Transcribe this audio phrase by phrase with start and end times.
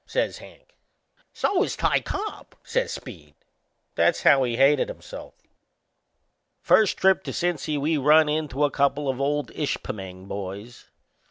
[0.07, 0.73] says Hank.
[1.31, 3.35] "So is Ty Cobb," says Speed.
[3.93, 5.35] That's how he hated himself!
[6.63, 10.85] First trip to Cincy we run into a couple of old Ishpeming boys.